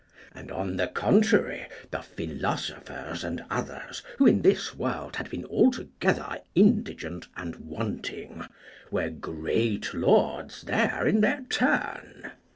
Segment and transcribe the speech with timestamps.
[0.33, 6.39] And, on the contrary, the philosophers and others, who in this world had been altogether
[6.55, 8.47] indigent and wanting,
[8.89, 12.31] were great lords there in their turn.